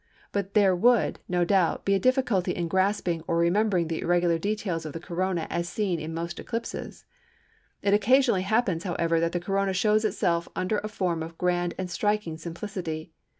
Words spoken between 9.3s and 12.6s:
the Corona shows itself under a form of grand and striking